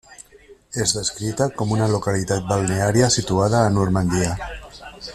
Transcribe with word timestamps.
És 0.85 0.93
descrita 0.99 1.47
com 1.59 1.75
una 1.77 1.91
localitat 1.97 2.49
balneària 2.53 3.13
situada 3.19 3.63
a 3.67 3.73
Normandia. 3.79 4.35